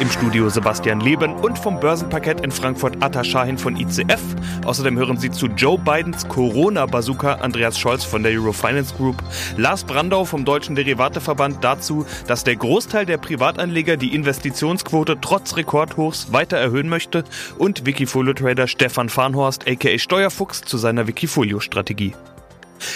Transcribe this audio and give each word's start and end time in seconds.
Im 0.00 0.10
Studio 0.10 0.48
Sebastian 0.48 1.00
Leben 1.00 1.34
und 1.34 1.58
vom 1.58 1.80
Börsenparkett 1.80 2.40
in 2.40 2.50
Frankfurt 2.50 3.02
Atta 3.02 3.24
Shahin 3.24 3.58
von 3.58 3.76
ICF. 3.76 4.20
Außerdem 4.64 4.98
hören 4.98 5.16
Sie 5.16 5.30
zu 5.30 5.46
Joe 5.46 5.78
Bidens 5.78 6.26
Corona-Bazooka 6.28 7.34
Andreas 7.34 7.78
Scholz 7.78 8.04
von 8.04 8.22
der 8.22 8.32
Eurofinance 8.32 8.94
Group, 8.94 9.22
Lars 9.56 9.84
Brandau 9.84 10.24
vom 10.24 10.44
Deutschen 10.44 10.74
Derivateverband 10.74 11.62
dazu, 11.62 12.06
dass 12.26 12.44
der 12.44 12.56
Großteil 12.56 13.06
der 13.06 13.18
Privatanleger 13.18 13.96
die 13.96 14.14
Investitionsquote 14.14 15.18
trotz 15.20 15.56
Rekordhochs 15.56 16.32
weiter 16.32 16.56
erhöhen 16.56 16.88
möchte 16.88 17.24
und 17.58 17.86
Wikifolio-Trader 17.86 18.66
Stefan 18.66 19.08
Farnhorst 19.08 19.68
aka 19.68 19.98
Steuerfuchs 19.98 20.62
zu 20.62 20.78
seiner 20.78 21.06
Wikifolio-Strategie. 21.06 22.14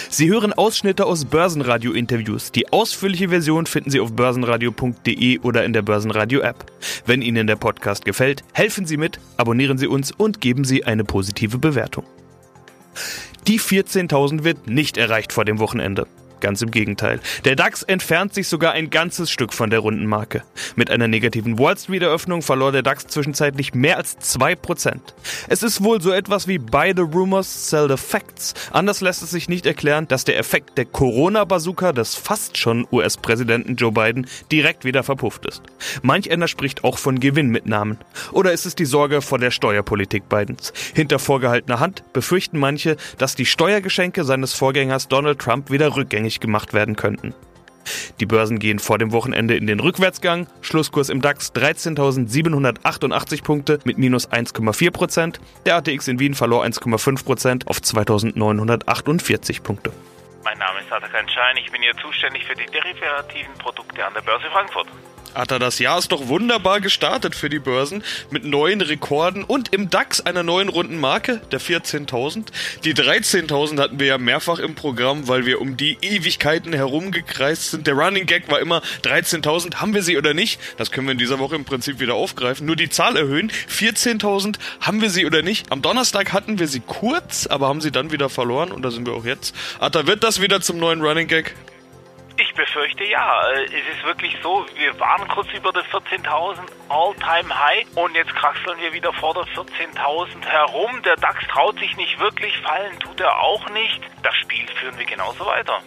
Sie 0.09 0.29
hören 0.29 0.53
Ausschnitte 0.53 1.05
aus 1.05 1.25
Börsenradio-Interviews. 1.25 2.51
Die 2.51 2.71
ausführliche 2.71 3.29
Version 3.29 3.65
finden 3.65 3.91
Sie 3.91 3.99
auf 3.99 4.13
börsenradio.de 4.13 5.39
oder 5.39 5.65
in 5.65 5.73
der 5.73 5.81
Börsenradio-App. 5.81 6.71
Wenn 7.05 7.21
Ihnen 7.21 7.47
der 7.47 7.55
Podcast 7.55 8.05
gefällt, 8.05 8.43
helfen 8.53 8.85
Sie 8.85 8.97
mit, 8.97 9.19
abonnieren 9.37 9.77
Sie 9.77 9.87
uns 9.87 10.11
und 10.11 10.41
geben 10.41 10.63
Sie 10.63 10.83
eine 10.85 11.03
positive 11.03 11.57
Bewertung. 11.57 12.05
Die 13.47 13.59
14.000 13.59 14.43
wird 14.43 14.67
nicht 14.67 14.97
erreicht 14.97 15.33
vor 15.33 15.45
dem 15.45 15.59
Wochenende. 15.59 16.07
Ganz 16.39 16.61
im 16.61 16.71
Gegenteil. 16.71 17.19
Der 17.45 17.55
DAX 17.55 17.83
entfernt 17.83 18.33
sich 18.33 18.47
sogar 18.47 18.73
ein 18.73 18.89
ganzes 18.89 19.29
Stück 19.29 19.53
von 19.53 19.69
der 19.69 19.79
runden 19.79 20.05
Marke. 20.05 20.43
Mit 20.75 20.89
einer 20.89 21.07
negativen 21.07 21.59
Wall 21.59 21.77
Street 21.77 22.01
Eröffnung 22.01 22.41
verlor 22.41 22.71
der 22.71 22.83
DAX 22.83 23.07
zwischenzeitlich 23.07 23.73
mehr 23.73 23.97
als 23.97 24.17
2%. 24.19 24.99
Es 25.47 25.63
ist 25.63 25.83
wohl 25.83 26.01
so 26.01 26.11
etwas 26.11 26.47
wie 26.47 26.57
Buy 26.57 26.93
the 26.95 27.01
Rumors, 27.01 27.69
Sell 27.69 27.89
the 27.89 27.97
Facts. 27.97 28.53
Anders 28.71 29.01
lässt 29.01 29.23
es 29.23 29.31
sich 29.31 29.49
nicht 29.49 29.65
erklären, 29.65 30.07
dass 30.07 30.23
der 30.23 30.37
Effekt 30.37 30.77
der 30.77 30.85
Corona-Bazooka 30.85 31.91
des 31.91 32.15
fast 32.15 32.57
schon 32.57 32.87
US-Präsidenten 32.91 33.75
Joe 33.75 33.91
Biden 33.91 34.27
direkt 34.51 34.85
wieder 34.85 35.03
verpufft 35.03 35.45
ist. 35.45 35.61
Manch 36.01 36.31
einer 36.31 36.47
spricht 36.47 36.83
auch 36.83 36.97
von 36.97 37.19
Gewinnmitnahmen. 37.19 37.97
Oder 38.31 38.53
ist 38.53 38.65
es 38.65 38.75
die 38.75 38.85
Sorge 38.85 39.21
vor 39.21 39.39
der 39.39 39.51
Steuerpolitik 39.51 40.29
Bidens? 40.29 40.73
Hinter 40.93 41.19
vorgehaltener 41.19 41.79
Hand 41.79 42.03
befürchten 42.13 42.57
manche, 42.57 42.97
dass 43.17 43.35
die 43.35 43.45
Steuergeschenke 43.45 44.23
seines 44.23 44.53
Vorgängers 44.53 45.07
Donald 45.07 45.39
Trump 45.39 45.71
wieder 45.71 45.95
rückgängig 45.95 46.28
rückgängig 46.29 46.39
gemacht 46.39 46.73
werden 46.73 46.95
könnten. 46.95 47.33
Die 48.19 48.27
Börsen 48.27 48.59
gehen 48.59 48.77
vor 48.77 48.99
dem 48.99 49.11
Wochenende 49.11 49.55
in 49.55 49.65
den 49.65 49.79
Rückwärtsgang. 49.79 50.47
Schlusskurs 50.61 51.09
im 51.09 51.21
DAX 51.21 51.53
13.788 51.55 53.43
Punkte 53.43 53.79
mit 53.83 53.97
minus 53.97 54.29
1,4 54.29 54.91
Prozent. 54.91 55.39
Der 55.65 55.77
ATX 55.77 56.07
in 56.07 56.19
Wien 56.19 56.35
verlor 56.35 56.63
1,5 56.63 57.25
Prozent 57.25 57.67
auf 57.67 57.77
2.948 57.77 59.63
Punkte. 59.63 59.91
Mein 60.43 60.59
Name 60.59 60.79
ist 60.81 60.91
Atakan 60.91 61.27
Schein, 61.27 61.57
ich 61.57 61.71
bin 61.71 61.81
hier 61.81 61.95
zuständig 61.97 62.45
für 62.45 62.55
die 62.55 62.65
derivativen 62.67 63.53
Produkte 63.57 64.05
an 64.05 64.13
der 64.13 64.21
Börse 64.21 64.45
Frankfurt. 64.51 64.87
Atta, 65.33 65.59
das 65.59 65.79
Jahr 65.79 65.99
ist 65.99 66.11
doch 66.11 66.27
wunderbar 66.27 66.81
gestartet 66.81 67.35
für 67.35 67.49
die 67.49 67.59
Börsen 67.59 68.03
mit 68.31 68.45
neuen 68.45 68.81
Rekorden 68.81 69.43
und 69.43 69.73
im 69.73 69.89
DAX 69.89 70.21
einer 70.21 70.43
neuen 70.43 70.69
runden 70.69 70.99
Marke, 70.99 71.41
der 71.51 71.61
14.000. 71.61 72.45
Die 72.83 72.95
13.000 72.95 73.79
hatten 73.79 73.99
wir 73.99 74.07
ja 74.07 74.17
mehrfach 74.17 74.59
im 74.59 74.75
Programm, 74.75 75.27
weil 75.27 75.45
wir 75.45 75.61
um 75.61 75.77
die 75.77 75.97
Ewigkeiten 76.01 76.73
herumgekreist 76.73 77.71
sind. 77.71 77.85
Der 77.85 77.93
Running 77.93 78.25
Gag 78.25 78.49
war 78.49 78.59
immer 78.59 78.81
13.000, 79.03 79.75
haben 79.75 79.93
wir 79.93 80.01
sie 80.01 80.17
oder 80.17 80.33
nicht? 80.33 80.59
Das 80.77 80.91
können 80.91 81.07
wir 81.07 81.11
in 81.11 81.19
dieser 81.19 81.39
Woche 81.39 81.55
im 81.55 81.65
Prinzip 81.65 81.99
wieder 81.99 82.15
aufgreifen. 82.15 82.65
Nur 82.65 82.75
die 82.75 82.89
Zahl 82.89 83.15
erhöhen. 83.15 83.51
14.000, 83.69 84.55
haben 84.81 85.01
wir 85.01 85.09
sie 85.09 85.25
oder 85.25 85.43
nicht? 85.43 85.71
Am 85.71 85.81
Donnerstag 85.81 86.33
hatten 86.33 86.57
wir 86.57 86.67
sie 86.67 86.79
kurz, 86.79 87.45
aber 87.45 87.67
haben 87.67 87.81
sie 87.81 87.91
dann 87.91 88.11
wieder 88.11 88.29
verloren 88.29 88.71
und 88.71 88.81
da 88.81 88.89
sind 88.89 89.05
wir 89.05 89.13
auch 89.13 89.25
jetzt. 89.25 89.55
Atta, 89.79 90.07
wird 90.07 90.23
das 90.23 90.41
wieder 90.41 90.61
zum 90.61 90.77
neuen 90.77 91.01
Running 91.01 91.27
Gag? 91.27 91.55
Ich 92.41 92.53
befürchte 92.53 93.03
ja. 93.03 93.51
Es 93.51 93.71
ist 93.71 94.05
wirklich 94.05 94.33
so, 94.41 94.65
wir 94.75 94.97
waren 94.97 95.27
kurz 95.27 95.51
über 95.51 95.73
der 95.73 95.83
14.000 95.83 96.59
All-Time 96.87 97.59
High 97.59 97.85
und 97.97 98.15
jetzt 98.15 98.33
kraxeln 98.33 98.79
wir 98.79 98.93
wieder 98.93 99.11
vor 99.11 99.33
der 99.33 99.43
14.000 99.43 100.45
herum. 100.45 101.01
Der 101.03 101.17
DAX 101.17 101.45
traut 101.47 101.77
sich 101.79 101.97
nicht 101.97 102.17
wirklich, 102.17 102.57
fallen 102.59 102.97
tut 103.01 103.19
er 103.19 103.41
auch 103.41 103.69
nicht. 103.71 104.01
Das 104.23 104.33
Spiel 104.37 104.65
führen 104.79 104.97
wir 104.97 105.05
genauso 105.05 105.45
weiter. 105.45 105.81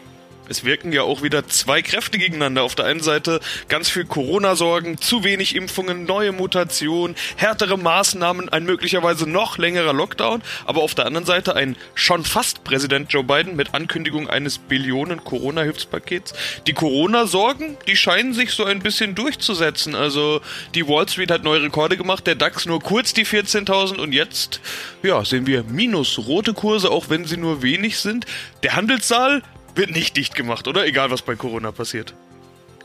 Es 0.49 0.65
wirken 0.65 0.93
ja 0.93 1.03
auch 1.03 1.23
wieder 1.23 1.47
zwei 1.47 1.83
Kräfte 1.83 2.19
gegeneinander. 2.19 2.63
Auf 2.63 2.75
der 2.75 2.87
einen 2.87 3.01
Seite 3.01 3.41
ganz 3.69 3.89
viel 3.89 4.05
Corona-Sorgen, 4.05 4.99
zu 4.99 5.25
wenig 5.25 5.55
Impfungen, 5.55 6.05
neue 6.05 6.33
Mutationen, 6.33 7.17
härtere 7.37 7.79
Maßnahmen, 7.79 8.49
ein 8.49 8.65
möglicherweise 8.65 9.29
noch 9.29 9.57
längerer 9.57 9.93
Lockdown. 9.93 10.43
Aber 10.67 10.83
auf 10.83 10.95
der 10.95 11.07
anderen 11.07 11.27
Seite 11.27 11.55
ein 11.55 11.77
schon 11.95 12.25
fast 12.25 12.65
Präsident 12.65 13.13
Joe 13.13 13.25
Biden 13.25 13.55
mit 13.55 13.75
Ankündigung 13.75 14.29
eines 14.29 14.59
Billionen 14.59 15.23
Corona-Hilfspakets. 15.23 16.35
Die 16.67 16.73
Corona-Sorgen, 16.73 17.77
die 17.87 17.97
scheinen 17.97 18.35
sich 18.35 18.51
so 18.51 18.65
ein 18.65 18.81
bisschen 18.81 19.15
durchzusetzen. 19.15 19.95
Also 19.95 20.41
die 20.75 20.89
Wall 20.89 21.09
Street 21.09 21.31
hat 21.31 21.45
neue 21.45 21.63
Rekorde 21.63 21.97
gemacht, 21.97 22.27
der 22.27 22.35
DAX 22.35 22.67
nur 22.67 22.81
kurz 22.81 23.15
die 23.15 23.25
14.000 23.25 23.97
und 23.99 24.13
jetzt, 24.13 24.61
ja, 25.03 25.25
sehen 25.25 25.47
wir 25.47 25.63
minus 25.63 26.19
rote 26.19 26.53
Kurse, 26.53 26.91
auch 26.91 27.11
wenn 27.11 27.25
sie 27.27 27.37
nur 27.37 27.63
wenig 27.63 27.99
sind. 27.99 28.27
Der 28.63 28.75
Handelssaal 28.75 29.43
wird 29.75 29.91
nicht 29.91 30.17
dicht 30.17 30.35
gemacht, 30.35 30.69
oder? 30.69 30.87
Egal, 30.87 31.11
was 31.11 31.23
bei 31.23 31.35
Corona 31.35 31.73
passiert. 31.73 32.15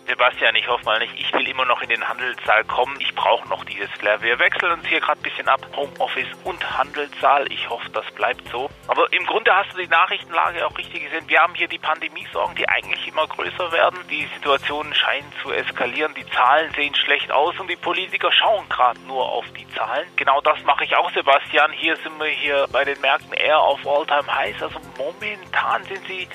Sebastian, 0.07 0.55
ich 0.55 0.65
hoffe 0.69 0.85
mal 0.85 0.99
nicht. 0.99 1.13
Ich 1.17 1.33
will 1.33 1.45
immer 1.49 1.65
noch 1.65 1.81
in 1.81 1.89
den 1.89 2.07
Handelssaal 2.07 2.63
kommen. 2.63 2.95
Ich 3.01 3.13
brauche 3.13 3.45
noch 3.49 3.65
dieses 3.65 3.89
Flair. 3.99 4.21
Wir 4.21 4.39
wechseln 4.39 4.71
uns 4.71 4.87
hier 4.87 5.01
gerade 5.01 5.19
ein 5.19 5.23
bisschen 5.23 5.49
ab. 5.49 5.59
Homeoffice 5.75 6.29
und 6.45 6.77
Handelssaal. 6.77 7.51
Ich 7.51 7.69
hoffe, 7.69 7.89
das 7.89 8.05
bleibt 8.15 8.47
so. 8.49 8.69
Aber 8.87 9.11
im 9.11 9.25
Grunde 9.25 9.53
hast 9.53 9.73
du 9.73 9.81
die 9.81 9.87
Nachrichtenlage 9.87 10.65
auch 10.65 10.77
richtig 10.77 11.03
gesehen. 11.03 11.27
Wir 11.27 11.41
haben 11.41 11.55
hier 11.55 11.67
die 11.67 11.77
Pandemiesorgen, 11.77 12.55
die 12.55 12.69
eigentlich 12.69 13.05
immer 13.05 13.27
größer 13.27 13.69
werden. 13.73 13.99
Die 14.09 14.29
Situationen 14.33 14.93
scheinen 14.95 15.29
zu 15.43 15.51
eskalieren. 15.51 16.13
Die 16.15 16.25
Zahlen 16.27 16.71
sehen 16.73 16.95
schlecht 16.95 17.29
aus 17.29 17.59
und 17.59 17.69
die 17.69 17.75
Politiker 17.75 18.31
schauen 18.31 18.67
gerade 18.69 19.01
nur 19.01 19.27
auf 19.27 19.45
die 19.59 19.67
Zahlen. 19.75 20.07
Genau 20.15 20.39
das 20.39 20.63
mache 20.63 20.85
ich 20.85 20.95
auch, 20.95 21.11
Sebastian. 21.11 21.73
Hier 21.73 21.97
sind 21.97 22.17
wir 22.17 22.27
hier 22.27 22.65
bei 22.71 22.85
den 22.85 22.99
Märkten 23.01 23.33
eher 23.33 23.59
auf 23.59 23.85
All-Time 23.85 24.33
Highs. 24.33 24.63
Also 24.63 24.79
momentan 24.97 25.83
sind 25.83 26.07
sie 26.07 26.29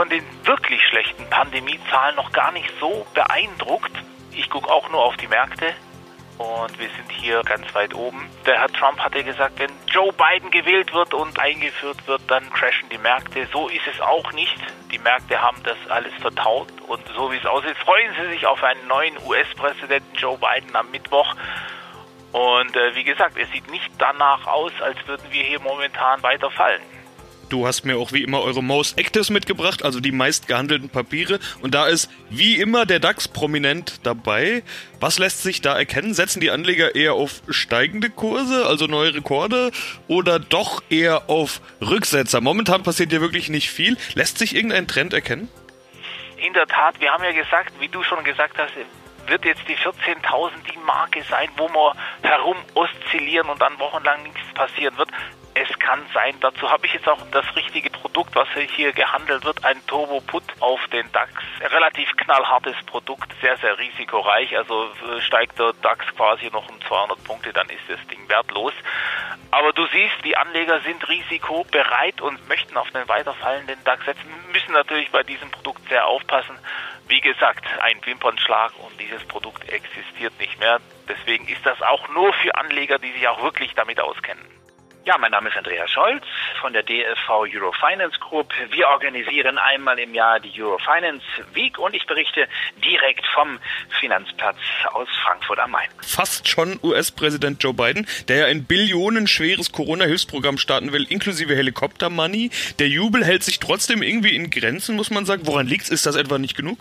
von 0.00 0.08
den 0.08 0.24
wirklich 0.46 0.80
schlechten 0.88 1.28
Pandemiezahlen 1.28 2.16
noch 2.16 2.32
gar 2.32 2.52
nicht 2.52 2.72
so 2.80 3.06
beeindruckt. 3.12 3.92
Ich 4.32 4.48
gucke 4.48 4.72
auch 4.72 4.88
nur 4.88 5.04
auf 5.04 5.14
die 5.18 5.26
Märkte 5.26 5.74
und 6.38 6.78
wir 6.78 6.88
sind 6.88 7.12
hier 7.12 7.42
ganz 7.42 7.74
weit 7.74 7.92
oben. 7.92 8.26
Der 8.46 8.60
Herr 8.60 8.72
Trump 8.72 8.98
hatte 8.98 9.22
gesagt, 9.22 9.58
wenn 9.58 9.70
Joe 9.88 10.10
Biden 10.14 10.50
gewählt 10.50 10.94
wird 10.94 11.12
und 11.12 11.38
eingeführt 11.38 12.08
wird, 12.08 12.22
dann 12.28 12.48
crashen 12.48 12.88
die 12.88 12.96
Märkte. 12.96 13.46
So 13.52 13.68
ist 13.68 13.86
es 13.94 14.00
auch 14.00 14.32
nicht. 14.32 14.56
Die 14.90 14.98
Märkte 14.98 15.38
haben 15.38 15.62
das 15.64 15.76
alles 15.90 16.14
vertaut 16.14 16.72
und 16.88 17.02
so 17.14 17.30
wie 17.30 17.36
es 17.36 17.44
aussieht, 17.44 17.76
freuen 17.76 18.14
sie 18.18 18.30
sich 18.30 18.46
auf 18.46 18.64
einen 18.64 18.86
neuen 18.86 19.18
US-Präsidenten 19.26 20.16
Joe 20.16 20.38
Biden 20.38 20.74
am 20.76 20.90
Mittwoch. 20.90 21.34
Und 22.32 22.74
äh, 22.74 22.94
wie 22.94 23.04
gesagt, 23.04 23.36
es 23.36 23.50
sieht 23.50 23.70
nicht 23.70 23.90
danach 23.98 24.46
aus, 24.46 24.72
als 24.80 24.96
würden 25.06 25.30
wir 25.30 25.44
hier 25.44 25.60
momentan 25.60 26.22
weiter 26.22 26.50
fallen. 26.50 26.80
Du 27.50 27.66
hast 27.66 27.84
mir 27.84 27.98
auch 27.98 28.12
wie 28.12 28.22
immer 28.22 28.42
eure 28.42 28.62
Most 28.62 28.96
Actives 28.96 29.28
mitgebracht, 29.28 29.84
also 29.84 29.98
die 29.98 30.12
meist 30.12 30.46
gehandelten 30.46 30.88
Papiere. 30.88 31.40
Und 31.62 31.74
da 31.74 31.88
ist 31.88 32.08
wie 32.28 32.60
immer 32.60 32.86
der 32.86 33.00
DAX 33.00 33.26
prominent 33.26 34.06
dabei. 34.06 34.62
Was 35.00 35.18
lässt 35.18 35.42
sich 35.42 35.60
da 35.60 35.76
erkennen? 35.76 36.14
Setzen 36.14 36.40
die 36.40 36.52
Anleger 36.52 36.94
eher 36.94 37.14
auf 37.14 37.42
steigende 37.48 38.08
Kurse, 38.08 38.66
also 38.66 38.86
neue 38.86 39.14
Rekorde, 39.14 39.72
oder 40.06 40.38
doch 40.38 40.80
eher 40.90 41.28
auf 41.28 41.60
Rücksetzer? 41.80 42.40
Momentan 42.40 42.84
passiert 42.84 43.12
ja 43.12 43.20
wirklich 43.20 43.48
nicht 43.48 43.68
viel. 43.68 43.96
Lässt 44.14 44.38
sich 44.38 44.54
irgendein 44.54 44.86
Trend 44.86 45.12
erkennen? 45.12 45.48
In 46.36 46.52
der 46.52 46.68
Tat, 46.68 47.00
wir 47.00 47.10
haben 47.10 47.24
ja 47.24 47.32
gesagt, 47.32 47.72
wie 47.80 47.88
du 47.88 48.04
schon 48.04 48.22
gesagt 48.22 48.58
hast, 48.58 48.74
wird 49.26 49.44
jetzt 49.44 49.62
die 49.66 49.76
14.000 49.76 50.50
die 50.72 50.78
Marke 50.86 51.24
sein, 51.28 51.48
wo 51.56 51.68
wir 51.68 51.96
herum 52.22 52.56
oszillieren 52.74 53.48
und 53.48 53.60
dann 53.60 53.76
wochenlang 53.80 54.22
nichts 54.22 54.40
passieren 54.54 54.96
wird. 54.96 55.08
Es 55.54 55.78
kann 55.78 56.00
sein, 56.14 56.36
dazu 56.40 56.70
habe 56.70 56.86
ich 56.86 56.92
jetzt 56.92 57.08
auch 57.08 57.20
das 57.32 57.44
richtige 57.56 57.90
Produkt, 57.90 58.34
was 58.36 58.48
hier 58.76 58.92
gehandelt 58.92 59.44
wird, 59.44 59.64
ein 59.64 59.84
Turbo 59.86 60.20
Put 60.20 60.44
auf 60.60 60.80
den 60.88 61.10
DAX. 61.12 61.32
Relativ 61.60 62.08
knallhartes 62.16 62.76
Produkt, 62.86 63.32
sehr, 63.40 63.56
sehr 63.56 63.76
risikoreich. 63.76 64.56
Also 64.56 64.84
äh, 64.84 65.20
steigt 65.20 65.58
der 65.58 65.72
DAX 65.82 66.06
quasi 66.14 66.50
noch 66.52 66.68
um 66.68 66.80
200 66.82 67.24
Punkte, 67.24 67.52
dann 67.52 67.68
ist 67.68 67.82
das 67.88 67.98
Ding 68.06 68.28
wertlos. 68.28 68.72
Aber 69.50 69.72
du 69.72 69.84
siehst, 69.86 70.24
die 70.24 70.36
Anleger 70.36 70.80
sind 70.80 71.08
risikobereit 71.08 72.20
und 72.20 72.48
möchten 72.48 72.76
auf 72.76 72.90
den 72.92 73.08
weiterfallenden 73.08 73.82
DAX 73.84 74.04
setzen, 74.04 74.32
müssen 74.52 74.72
natürlich 74.72 75.10
bei 75.10 75.24
diesem 75.24 75.50
Produkt 75.50 75.88
sehr 75.88 76.06
aufpassen. 76.06 76.56
Wie 77.08 77.20
gesagt, 77.20 77.64
ein 77.80 78.00
Wimpernschlag 78.04 78.72
und 78.78 79.00
dieses 79.00 79.24
Produkt 79.26 79.68
existiert 79.68 80.38
nicht 80.38 80.60
mehr. 80.60 80.78
Deswegen 81.08 81.48
ist 81.48 81.66
das 81.66 81.82
auch 81.82 82.08
nur 82.10 82.32
für 82.34 82.54
Anleger, 82.54 82.98
die 82.98 83.10
sich 83.10 83.26
auch 83.26 83.42
wirklich 83.42 83.74
damit 83.74 84.00
auskennen. 84.00 84.59
Ja, 85.10 85.18
mein 85.18 85.32
Name 85.32 85.48
ist 85.48 85.56
Andreas 85.56 85.90
Scholz 85.90 86.22
von 86.60 86.72
der 86.72 86.84
DFV 86.84 87.30
Eurofinance 87.52 88.16
Group. 88.20 88.52
Wir 88.70 88.86
organisieren 88.86 89.58
einmal 89.58 89.98
im 89.98 90.14
Jahr 90.14 90.38
die 90.38 90.62
Eurofinance 90.62 91.24
Week 91.52 91.76
und 91.80 91.96
ich 91.96 92.06
berichte 92.06 92.46
direkt 92.84 93.26
vom 93.34 93.58
Finanzplatz 93.98 94.58
aus 94.92 95.08
Frankfurt 95.24 95.58
am 95.58 95.72
Main. 95.72 95.88
Fast 96.00 96.46
schon 96.46 96.78
US-Präsident 96.84 97.60
Joe 97.60 97.74
Biden, 97.74 98.06
der 98.28 98.36
ja 98.36 98.46
ein 98.46 98.66
billionenschweres 98.66 99.72
Corona-Hilfsprogramm 99.72 100.58
starten 100.58 100.92
will, 100.92 101.04
inklusive 101.10 101.56
Helikopter-Money. 101.56 102.52
Der 102.78 102.86
Jubel 102.86 103.24
hält 103.24 103.42
sich 103.42 103.58
trotzdem 103.58 104.04
irgendwie 104.04 104.36
in 104.36 104.48
Grenzen, 104.48 104.94
muss 104.94 105.10
man 105.10 105.26
sagen. 105.26 105.44
Woran 105.44 105.66
liegt's? 105.66 105.88
Ist 105.88 106.06
das 106.06 106.14
etwa 106.14 106.38
nicht 106.38 106.56
genug? 106.56 106.78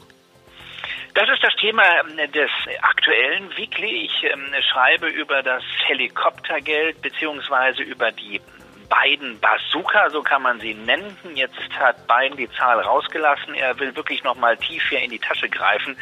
Das 1.19 1.27
ist 1.27 1.43
das 1.43 1.53
Thema 1.57 1.83
ähm, 1.83 2.31
des 2.31 2.49
aktuellen 2.81 3.49
Weekly. 3.57 4.05
Ich 4.05 4.23
ähm, 4.23 4.55
schreibe 4.71 5.07
über 5.07 5.43
das 5.43 5.63
Helikoptergeld 5.85 7.01
beziehungsweise 7.01 7.83
über 7.83 8.09
die 8.13 8.39
beiden 8.87 9.37
Bazooka, 9.39 10.09
so 10.11 10.21
kann 10.21 10.41
man 10.41 10.61
sie 10.61 10.73
nennen. 10.73 11.15
Jetzt 11.35 11.59
hat 11.77 12.07
Biden 12.07 12.37
die 12.37 12.49
Zahl 12.51 12.79
rausgelassen. 12.79 13.53
Er 13.53 13.77
will 13.79 13.95
wirklich 13.97 14.23
nochmal 14.23 14.55
tief 14.57 14.81
hier 14.89 15.01
in 15.01 15.11
die 15.11 15.19
Tasche 15.19 15.49
greifen. 15.49 15.97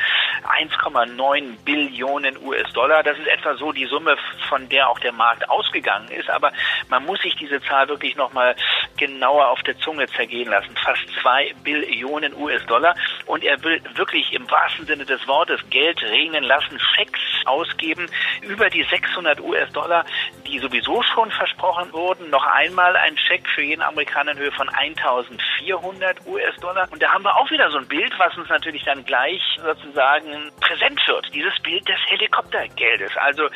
1,9 0.59 1.63
Billionen 1.65 2.37
US-Dollar. 2.37 3.01
Das 3.01 3.17
ist 3.17 3.27
etwa 3.27 3.55
so 3.55 3.71
die 3.71 3.87
Summe, 3.87 4.15
von 4.47 4.69
der 4.69 4.87
auch 4.87 4.99
der 4.99 5.13
Markt 5.13 5.49
ausgegangen 5.49 6.09
ist. 6.09 6.29
Aber 6.29 6.53
man 6.89 7.03
muss 7.05 7.19
sich 7.21 7.35
diese 7.35 7.59
Zahl 7.61 7.89
wirklich 7.89 8.15
nochmal 8.15 8.55
genauer 8.97 9.47
auf 9.49 9.61
der 9.63 9.77
Zunge 9.79 10.07
zergehen 10.07 10.49
lassen. 10.49 10.75
Fast 10.83 11.01
zwei 11.21 11.53
Billionen 11.63 12.35
US-Dollar. 12.35 12.95
Und 13.25 13.43
er 13.43 13.61
will 13.63 13.81
wirklich 13.95 14.33
im 14.33 14.49
wahrsten 14.49 14.85
Sinne 14.85 15.05
des 15.05 15.25
Wortes 15.27 15.61
Geld 15.69 16.01
regnen 16.03 16.43
lassen, 16.43 16.79
Schecks 16.79 17.19
ausgeben 17.45 18.09
über 18.41 18.69
die 18.69 18.83
600 18.83 19.39
US-Dollar, 19.39 20.05
die 20.45 20.59
sowieso 20.59 21.01
schon 21.03 21.31
versprochen 21.31 21.91
wurden. 21.93 22.29
Noch 22.29 22.45
einmal 22.45 22.95
ein 22.95 23.17
Scheck 23.17 23.47
für 23.55 23.61
jeden 23.61 23.81
Amerikaner 23.81 24.31
in 24.31 24.37
Höhe 24.37 24.51
von 24.51 24.69
1400 24.69 26.25
US-Dollar. 26.25 26.87
Und 26.91 27.01
da 27.01 27.13
haben 27.13 27.23
wir 27.23 27.35
auch 27.35 27.49
wieder 27.51 27.69
so 27.71 27.77
ein 27.77 27.87
Bild, 27.87 28.13
was 28.17 28.37
uns 28.37 28.49
natürlich 28.49 28.83
dann 28.83 29.05
gleich 29.05 29.41
sozusagen 29.63 30.51
präsent 30.59 30.99
wird. 31.07 31.33
Dieses 31.33 31.57
Bild 31.61 31.87
des 31.87 31.99
Helikoptergeldes. 32.07 33.15
Also 33.17 33.49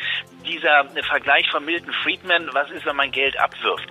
dieser 0.45 0.85
Vergleich 1.03 1.49
von 1.49 1.63
Milton 1.65 1.93
Friedman, 2.03 2.49
was 2.53 2.69
ist, 2.71 2.85
wenn 2.85 2.95
man 2.95 3.11
Geld 3.11 3.39
abwirft? 3.39 3.87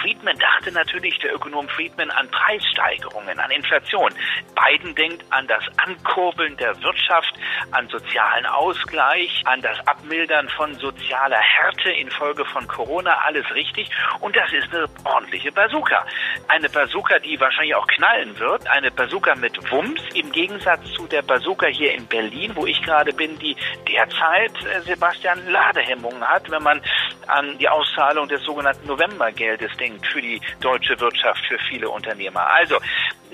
Friedman 0.00 0.38
dachte 0.38 0.72
natürlich, 0.72 1.18
der 1.18 1.34
Ökonom 1.34 1.68
Friedman, 1.68 2.10
an 2.10 2.28
Preissteigerungen, 2.30 3.38
an 3.38 3.50
Inflation. 3.50 4.12
Biden 4.54 4.94
denkt 4.94 5.24
an 5.30 5.46
das 5.46 5.62
Ankurbeln 5.76 6.56
der 6.56 6.80
Wirtschaft, 6.82 7.34
an 7.72 7.88
sozialen 7.88 8.46
Ausgleich, 8.46 9.42
an 9.44 9.60
das 9.60 9.78
Abmildern 9.86 10.48
von 10.50 10.74
sozialer 10.76 11.38
Härte 11.38 11.90
infolge 11.90 12.44
von 12.46 12.66
Corona. 12.66 13.10
Alles 13.26 13.44
richtig. 13.54 13.90
Und 14.20 14.34
das 14.36 14.52
ist 14.52 14.74
eine 14.74 14.86
ordentliche 15.04 15.52
Bazooka. 15.52 16.06
Eine 16.48 16.68
Bazooka, 16.68 17.18
die 17.18 17.38
wahrscheinlich 17.38 17.74
auch 17.74 17.86
knallen 17.86 18.38
wird. 18.38 18.66
Eine 18.68 18.90
Bazooka 18.90 19.34
mit 19.34 19.70
Wumms 19.70 20.00
im 20.14 20.32
Gegensatz 20.32 20.84
zu 20.92 21.06
der 21.06 21.22
Bazooka 21.22 21.66
hier 21.66 21.94
in 21.94 22.06
Berlin, 22.06 22.52
wo 22.54 22.66
ich 22.66 22.80
gerade 22.82 23.12
bin, 23.12 23.38
die 23.38 23.56
derzeit 23.88 24.52
äh, 24.64 24.80
Sebastian 24.80 25.46
Ladehemmungen 25.48 26.26
hat, 26.26 26.50
wenn 26.50 26.62
man 26.62 26.80
an 27.26 27.58
die 27.58 27.68
Auszahlung 27.68 28.28
des 28.28 28.42
sogenannten 28.42 28.86
Novembergeldes 28.86 29.76
denkt 29.76 29.89
für 30.12 30.22
die 30.22 30.40
deutsche 30.60 30.98
Wirtschaft, 31.00 31.40
für 31.46 31.58
viele 31.68 31.88
Unternehmer. 31.88 32.46
Also 32.46 32.76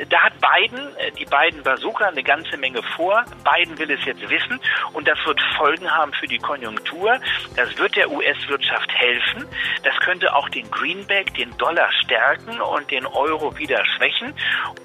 da 0.05 0.19
hat 0.23 0.35
Biden, 0.41 0.97
äh, 0.97 1.11
die 1.13 1.25
beiden 1.25 1.63
Bazooka, 1.63 2.07
eine 2.07 2.23
ganze 2.23 2.57
Menge 2.57 2.83
vor. 2.97 3.25
Biden 3.45 3.79
will 3.79 3.91
es 3.91 4.05
jetzt 4.05 4.29
wissen 4.29 4.61
und 4.93 5.09
das 5.09 5.19
wird 5.25 5.41
Folgen 5.57 5.91
haben 5.91 6.13
für 6.13 6.27
die 6.27 6.39
Konjunktur. 6.39 7.19
Das 7.57 7.77
wird 7.79 7.97
der 7.97 8.11
US-Wirtschaft 8.11 8.91
helfen. 8.93 9.47
Das 9.83 9.97
könnte 10.01 10.35
auch 10.35 10.49
den 10.51 10.71
Greenback, 10.71 11.35
den 11.35 11.57
Dollar 11.57 11.91
stärken 12.05 12.61
und 12.61 12.91
den 12.91 13.07
Euro 13.07 13.57
wieder 13.57 13.83
schwächen. 13.97 14.35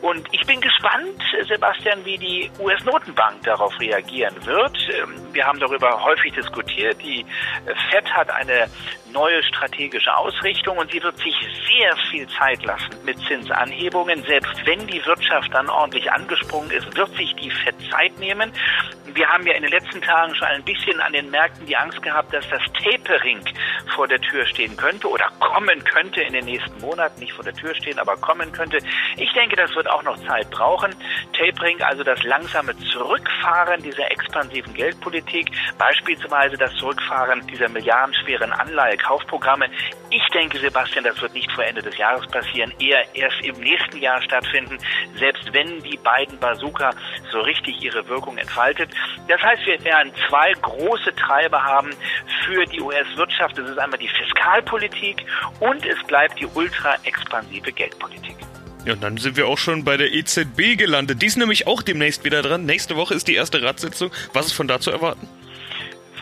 Und 0.01 0.27
ich 0.31 0.45
bin 0.45 0.61
gespannt, 0.61 1.21
Sebastian, 1.47 2.05
wie 2.05 2.17
die 2.17 2.51
US-Notenbank 2.59 3.43
darauf 3.43 3.77
reagieren 3.79 4.35
wird. 4.45 4.77
Ähm, 4.93 5.33
wir 5.33 5.45
haben 5.45 5.59
darüber 5.59 6.03
häufig 6.03 6.33
diskutiert. 6.33 7.01
Die 7.01 7.25
Fed 7.89 8.05
hat 8.13 8.29
eine 8.29 8.67
neue 9.11 9.43
strategische 9.43 10.15
Ausrichtung 10.15 10.77
und 10.77 10.91
sie 10.91 11.01
wird 11.03 11.17
sich 11.17 11.35
sehr 11.67 11.95
viel 12.09 12.27
Zeit 12.27 12.63
lassen 12.63 12.89
mit 13.03 13.17
Zinsanhebungen. 13.27 14.23
Selbst 14.23 14.65
wenn 14.65 14.87
die 14.87 15.00
Wirtschaft 15.05 15.53
dann 15.53 15.69
ordentlich 15.69 16.11
angesprungen 16.11 16.71
ist, 16.71 16.95
wird 16.95 17.15
sich 17.15 17.35
die 17.35 17.51
FED 17.51 17.75
Zeit 17.91 18.19
nehmen. 18.19 18.51
Wir 19.13 19.27
haben 19.27 19.45
ja 19.45 19.53
in 19.53 19.63
den 19.63 19.71
letzten 19.71 20.01
Tagen 20.01 20.33
schon 20.35 20.47
ein 20.47 20.63
bisschen 20.63 20.99
an 21.01 21.11
den 21.13 21.29
Märkten 21.29 21.65
die 21.65 21.75
Angst 21.75 22.01
gehabt, 22.01 22.33
dass 22.33 22.47
das 22.49 22.61
Tapering 22.81 23.41
vor 23.95 24.07
der 24.07 24.21
Tür 24.21 24.45
stehen 24.45 24.77
könnte 24.77 25.09
oder 25.09 25.27
kommen 25.39 25.83
könnte 25.83 26.21
in 26.21 26.33
den 26.33 26.45
nächsten 26.45 26.79
Monaten, 26.79 27.19
nicht 27.19 27.33
vor 27.33 27.43
der 27.43 27.53
Tür 27.53 27.75
stehen, 27.75 27.99
aber 27.99 28.15
kommen 28.17 28.51
könnte. 28.51 28.77
Ich 29.17 29.31
denke, 29.33 29.55
das 29.55 29.73
wird 29.75 29.89
auch 29.89 30.03
noch 30.03 30.17
Zeit 30.25 30.49
brauchen. 30.49 30.95
Tapering, 31.33 31.81
also 31.81 32.03
das 32.03 32.23
langsame 32.23 32.77
Zurückfahren 32.91 33.81
dieser 33.83 34.09
expansiven 34.11 34.73
Geldpolitik, 34.73 35.51
beispielsweise 35.77 36.57
das 36.57 36.73
Zurückfahren 36.75 37.45
dieser 37.47 37.67
milliardenschweren 37.69 38.51
Anleihekaufprogramme. 38.53 39.67
Ich 40.09 40.25
denke, 40.33 40.57
Sebastian, 40.59 41.03
das 41.03 41.21
wird 41.21 41.33
nicht 41.33 41.51
vor 41.51 41.63
Ende 41.63 41.81
des 41.81 41.97
Jahres 41.97 42.27
passieren, 42.27 42.73
eher 42.79 43.03
erst 43.15 43.41
im 43.43 43.55
nächsten 43.59 43.97
Jahr 43.97 44.21
stattfinden, 44.21 44.77
selbst 45.17 45.53
wenn 45.53 45.81
die 45.81 45.97
beiden 45.97 46.39
Bazooka 46.39 46.91
so 47.31 47.41
richtig 47.41 47.81
ihre 47.81 48.07
Wirkung 48.07 48.37
entfaltet. 48.37 48.89
Das 49.27 49.41
heißt, 49.41 49.65
wir 49.65 49.83
werden 49.83 50.11
zwei 50.27 50.53
große 50.61 51.13
Treiber 51.15 51.63
haben 51.63 51.91
für 52.45 52.65
die 52.65 52.81
US-Wirtschaft. 52.81 53.57
Das 53.57 53.69
ist 53.69 53.77
einmal 53.77 53.99
die 53.99 54.09
Fiskalpolitik 54.09 55.25
und 55.59 55.85
es 55.85 56.01
bleibt 56.07 56.39
die 56.39 56.47
ultra 56.53 56.95
expansive 57.03 57.71
Geldpolitik. 57.71 58.35
Ja, 58.85 58.93
und 58.93 59.03
dann 59.03 59.17
sind 59.17 59.37
wir 59.37 59.47
auch 59.47 59.59
schon 59.59 59.83
bei 59.83 59.95
der 59.95 60.11
EZB 60.11 60.75
gelandet. 60.75 61.21
Die 61.21 61.27
ist 61.27 61.37
nämlich 61.37 61.67
auch 61.67 61.83
demnächst 61.83 62.23
wieder 62.23 62.41
dran. 62.41 62.65
Nächste 62.65 62.95
Woche 62.95 63.13
ist 63.13 63.27
die 63.27 63.35
erste 63.35 63.61
Ratssitzung. 63.61 64.11
Was 64.33 64.47
ist 64.47 64.53
von 64.53 64.67
da 64.67 64.79
zu 64.79 64.89
erwarten? 64.89 65.27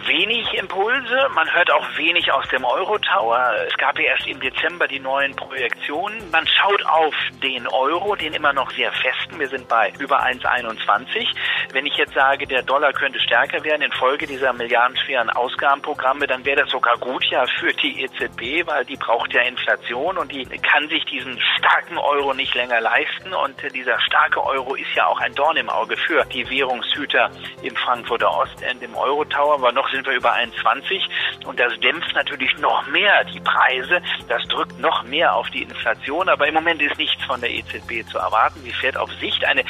Wenig 0.10 0.52
Impulse, 0.56 1.30
man 1.36 1.54
hört 1.54 1.72
auch 1.72 1.86
wenig 1.96 2.32
aus 2.32 2.48
dem 2.50 2.66
Euro-Tower. 2.66 3.54
Es 3.68 3.78
gab 3.78 3.98
ja 4.00 4.06
erst 4.06 4.28
im 4.28 4.40
Dezember 4.40 4.88
die 4.88 5.00
neuen 5.00 5.36
Projektionen. 5.36 6.32
Man 6.32 6.48
schaut 6.48 6.84
auf 6.88 7.14
den 7.44 7.68
Euro, 7.68 8.16
den 8.16 8.34
immer 8.34 8.52
noch 8.52 8.72
sehr 8.72 8.92
festen. 8.92 9.40
Wir 9.40 9.48
sind 9.48 9.68
bei 9.68 9.94
über 10.00 10.24
1,21. 10.24 11.28
Wenn 11.74 11.86
ich 11.86 11.96
jetzt 11.96 12.16
sage, 12.16 12.48
der 12.48 12.64
Dollar 12.64 12.92
könnte 12.92 13.20
stärker 13.20 13.64
werden 13.64 13.84
infolge 13.84 14.26
dieser 14.26 14.52
milliardenschweren 14.52 15.30
Ausgabenprogramme, 15.30 16.26
dann 16.26 16.44
wäre 16.44 16.62
das 16.64 16.72
sogar 16.72 16.98
gut 16.98 17.24
ja 17.26 17.46
für 17.60 17.72
die 17.74 18.02
EZB, 18.02 18.68
weil 18.68 18.86
die 18.86 18.98
braucht 18.98 19.32
ja 19.34 19.42
Inflation 19.44 20.18
und 20.18 20.32
die 20.32 20.44
kann 20.46 20.90
sich 20.90 21.06
diesen 21.06 21.40
starken 21.58 22.00
Euro 22.00 22.34
nicht 22.34 22.56
länger 22.56 22.82
leisten. 22.82 23.32
Und 23.32 23.56
dieser 23.76 24.00
starke 24.02 24.44
Euro 24.44 24.74
ist 24.74 24.94
ja 24.96 25.06
auch 25.06 25.20
ein 25.20 25.36
Dorn 25.36 25.58
im 25.58 25.70
Auge 25.70 25.96
für 25.98 26.26
die 26.26 26.50
Währungshüter 26.50 27.30
im 27.62 27.76
Frankfurter 27.76 28.36
Ostend 28.36 28.82
im 28.82 28.96
Euro-Tower. 28.96 29.72
Noch 29.72 29.88
sind 30.00 30.08
wir 30.08 30.16
über 30.16 30.34
1,20 30.34 31.46
und 31.46 31.60
das 31.60 31.78
dämpft 31.82 32.14
natürlich 32.16 32.58
noch 32.60 32.88
mehr 32.88 33.24
die 33.26 33.40
Preise. 33.42 34.02
Das 34.30 34.42
drückt 34.48 34.80
noch 34.80 35.04
mehr 35.04 35.36
auf 35.36 35.50
die 35.50 35.64
Inflation. 35.64 36.30
Aber 36.30 36.48
im 36.48 36.54
Moment 36.54 36.82
ist 36.82 36.98
nichts 36.98 37.22
von 37.26 37.42
der 37.42 37.52
EZB 37.52 38.10
zu 38.10 38.18
erwarten. 38.18 38.62
Sie 38.64 38.72
fährt 38.72 38.96
auf 38.96 39.12
Sicht 39.20 39.44
eine 39.44 39.64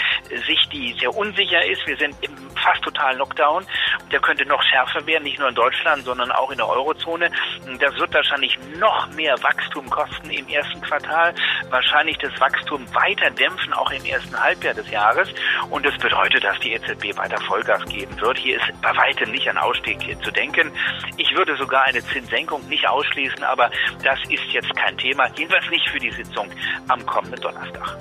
Sicht, 0.46 0.72
die 0.72 0.96
sehr 1.00 1.16
unsicher 1.16 1.66
ist. 1.66 1.86
Wir 1.88 1.98
sind 1.98 2.16
im 2.22 2.36
fast 2.56 2.84
totalen 2.84 3.18
Lockdown. 3.18 3.66
Der 4.12 4.20
könnte 4.20 4.46
noch 4.46 4.62
schärfer 4.64 5.06
werden, 5.08 5.24
nicht 5.24 5.40
nur 5.40 5.50
in 5.50 5.56
Deutschland, 5.56 6.04
sondern 6.04 6.32
auch 6.32 6.52
in 6.52 6.58
der 6.58 6.68
Eurozone. 6.68 7.32
Das 7.80 7.96
wird 7.98 8.14
wahrscheinlich 8.14 8.58
noch 8.78 9.10
mehr 9.12 9.36
Wachstum 9.42 9.90
kosten 9.90 10.30
im 10.30 10.48
ersten 10.48 10.82
Quartal. 10.82 11.34
Wahrscheinlich 11.70 12.18
das 12.20 12.40
Wachstum 12.40 12.86
weiter 12.94 13.32
dämpfen, 13.32 13.74
auch 13.74 13.90
im 13.92 14.06
ersten 14.06 14.38
Halbjahr 14.40 14.74
des 14.74 14.90
Jahres. 14.92 15.30
Und 15.70 15.86
das 15.86 15.98
bedeutet, 15.98 16.44
dass 16.44 16.60
die 16.60 16.74
EZB 16.74 17.18
weiter 17.18 17.40
Vollgas 17.42 17.84
geben 17.86 18.20
wird. 18.22 18.38
Hier 18.38 18.58
ist 18.58 18.82
bei 18.82 18.96
weitem 18.96 19.32
nicht 19.32 19.48
ein 19.50 19.58
Ausstieg 19.58 20.00
zu 20.22 20.32
denken. 20.32 20.72
Ich 21.18 21.34
würde 21.36 21.56
sogar 21.58 21.84
eine 21.84 22.04
Zinssenkung 22.04 22.68
nicht 22.68 22.88
ausschließen, 22.88 23.44
aber 23.44 23.70
das 24.04 24.20
ist 24.30 24.44
jetzt 24.52 24.74
kein 24.76 24.98
Thema. 24.98 25.28
Jedenfalls 25.36 25.70
nicht 25.70 25.88
für 25.90 26.00
die 26.00 26.12
Sitzung 26.12 26.48
am 26.88 27.06
kommenden 27.06 27.42
Donnerstag. 27.42 27.98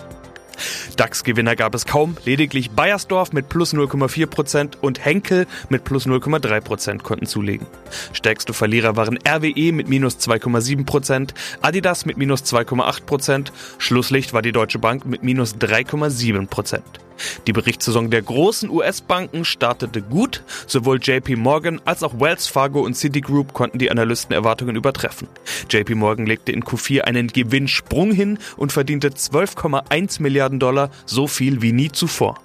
DAX-Gewinner 0.97 1.55
gab 1.55 1.75
es 1.75 1.87
kaum, 1.87 2.17
lediglich 2.25 2.73
Bayersdorf 2.73 3.33
mit 3.33 3.49
plus 3.49 3.73
0,4% 3.73 4.79
und 4.81 5.05
Henkel 5.05 5.47
mit 5.69 5.85
plus 5.85 6.07
0,3% 6.07 7.03
konnten 7.03 7.27
zulegen. 7.27 7.67
Stärkste 8.13 8.53
Verlierer 8.53 8.97
waren 8.97 9.19
RWE 9.27 9.73
mit 9.73 9.89
minus 9.89 10.19
2,7%, 10.19 11.35
Adidas 11.63 12.05
mit 12.05 12.17
minus 12.17 12.43
2,8%, 12.43 13.53
Schlusslicht 13.79 14.33
war 14.33 14.43
die 14.43 14.53
Deutsche 14.53 14.81
Bank 14.81 15.07
mit 15.07 15.23
minus 15.23 15.55
3,7%. 15.55 16.83
Die 17.47 17.53
Berichtssaison 17.53 18.11
der 18.11 18.23
großen 18.23 18.71
US-Banken 18.71 19.45
startete 19.45 20.03
gut. 20.03 20.43
Sowohl 20.67 20.99
JP 21.03 21.37
Morgan 21.37 21.81
als 21.85 22.03
auch 22.03 22.21
Wells 22.21 22.47
Fargo 22.47 22.81
und 22.81 22.95
Citigroup 22.95 23.53
konnten 23.53 23.79
die 23.79 23.91
Analystenerwartungen 23.91 24.77
übertreffen. 24.77 25.29
JP 25.71 25.95
Morgan 25.97 26.27
legte 26.27 26.53
in 26.53 26.65
Q4 26.65 27.01
einen 27.03 27.29
Gewinnsprung 27.29 28.13
hin 28.13 28.39
und 28.57 28.73
verdiente 28.73 29.09
12,1 29.09 30.23
Milliarden 30.23 30.59
Dollar, 30.59 30.91
so 31.07 31.27
viel 31.27 31.63
wie 31.63 31.73
nie 31.73 31.91
zuvor. 31.91 32.41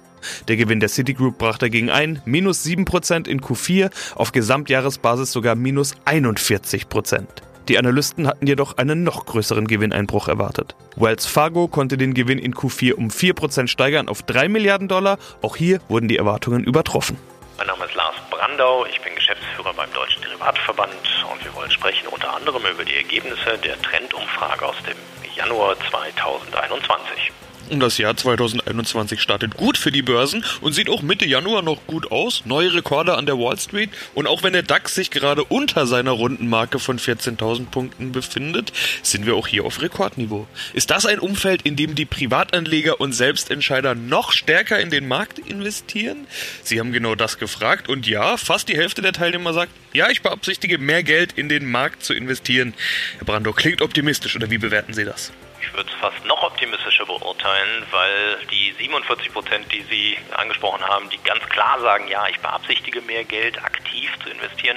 Der 0.48 0.56
Gewinn 0.56 0.80
der 0.80 0.88
Citigroup 0.88 1.38
brach 1.38 1.58
dagegen 1.58 1.90
ein, 1.90 2.22
minus 2.24 2.64
7% 2.64 3.28
in 3.28 3.40
Q4, 3.40 3.90
auf 4.14 4.32
Gesamtjahresbasis 4.32 5.32
sogar 5.32 5.54
minus 5.54 5.94
41%. 6.06 7.26
Die 7.68 7.78
Analysten 7.78 8.26
hatten 8.26 8.46
jedoch 8.46 8.76
einen 8.76 9.04
noch 9.04 9.24
größeren 9.24 9.66
Gewinneinbruch 9.66 10.28
erwartet. 10.28 10.74
Wells 10.96 11.24
Fargo 11.24 11.66
konnte 11.66 11.96
den 11.96 12.12
Gewinn 12.12 12.38
in 12.38 12.54
Q4 12.54 12.92
um 12.92 13.08
4% 13.08 13.68
steigern 13.68 14.08
auf 14.08 14.22
3 14.22 14.48
Milliarden 14.48 14.86
Dollar. 14.86 15.18
Auch 15.40 15.56
hier 15.56 15.80
wurden 15.88 16.08
die 16.08 16.18
Erwartungen 16.18 16.62
übertroffen. 16.62 17.16
Mein 17.56 17.68
Name 17.68 17.86
ist 17.86 17.94
Lars 17.94 18.16
Brandau, 18.30 18.84
ich 18.84 19.00
bin 19.00 19.14
Geschäftsführer 19.14 19.72
beim 19.74 19.90
Deutschen 19.94 20.20
Derivatverband 20.22 20.92
und 21.32 21.44
wir 21.44 21.54
wollen 21.54 21.70
sprechen 21.70 22.08
unter 22.08 22.34
anderem 22.34 22.62
über 22.66 22.84
die 22.84 22.96
Ergebnisse 22.96 23.56
der 23.64 23.80
Trendumfrage 23.80 24.66
aus 24.66 24.76
dem 24.86 24.96
Januar 25.34 25.76
2021. 25.88 27.32
Das 27.70 27.96
Jahr 27.96 28.14
2021 28.14 29.22
startet 29.22 29.56
gut 29.56 29.78
für 29.78 29.90
die 29.90 30.02
Börsen 30.02 30.44
und 30.60 30.74
sieht 30.74 30.90
auch 30.90 31.00
Mitte 31.00 31.24
Januar 31.24 31.62
noch 31.62 31.86
gut 31.86 32.12
aus. 32.12 32.42
Neue 32.44 32.74
Rekorde 32.74 33.16
an 33.16 33.24
der 33.24 33.38
Wall 33.38 33.58
Street. 33.58 33.90
Und 34.14 34.26
auch 34.26 34.42
wenn 34.42 34.52
der 34.52 34.62
DAX 34.62 34.94
sich 34.94 35.10
gerade 35.10 35.44
unter 35.44 35.86
seiner 35.86 36.10
Rundenmarke 36.10 36.78
von 36.78 36.98
14.000 36.98 37.70
Punkten 37.70 38.12
befindet, 38.12 38.72
sind 39.02 39.24
wir 39.24 39.34
auch 39.34 39.46
hier 39.46 39.64
auf 39.64 39.80
Rekordniveau. 39.80 40.46
Ist 40.74 40.90
das 40.90 41.06
ein 41.06 41.18
Umfeld, 41.18 41.62
in 41.62 41.74
dem 41.74 41.94
die 41.94 42.04
Privatanleger 42.04 43.00
und 43.00 43.12
Selbstentscheider 43.12 43.94
noch 43.94 44.32
stärker 44.32 44.78
in 44.78 44.90
den 44.90 45.08
Markt 45.08 45.38
investieren? 45.38 46.26
Sie 46.62 46.78
haben 46.78 46.92
genau 46.92 47.14
das 47.14 47.38
gefragt. 47.38 47.88
Und 47.88 48.06
ja, 48.06 48.36
fast 48.36 48.68
die 48.68 48.76
Hälfte 48.76 49.00
der 49.00 49.14
Teilnehmer 49.14 49.54
sagt, 49.54 49.72
ja, 49.94 50.10
ich 50.10 50.20
beabsichtige 50.20 50.76
mehr 50.78 51.02
Geld 51.02 51.32
in 51.32 51.48
den 51.48 51.70
Markt 51.70 52.04
zu 52.04 52.12
investieren. 52.12 52.74
Herr 53.16 53.24
Brando, 53.24 53.52
klingt 53.52 53.80
optimistisch 53.80 54.36
oder 54.36 54.50
wie 54.50 54.58
bewerten 54.58 54.92
Sie 54.92 55.04
das? 55.04 55.32
Ich 55.64 55.72
würde 55.72 55.90
es 55.90 55.96
fast 55.98 56.24
noch 56.26 56.42
optimistischer 56.42 57.06
beurteilen, 57.06 57.86
weil 57.90 58.38
die 58.50 58.72
47 58.72 59.32
Prozent, 59.32 59.72
die 59.72 59.82
Sie 59.82 60.18
angesprochen 60.36 60.84
haben, 60.84 61.08
die 61.08 61.18
ganz 61.18 61.42
klar 61.48 61.80
sagen, 61.80 62.06
ja, 62.08 62.26
ich 62.28 62.38
beabsichtige 62.38 63.00
mehr 63.00 63.24
Geld 63.24 63.62
aktiv 63.64 64.10
zu 64.22 64.28
investieren, 64.28 64.76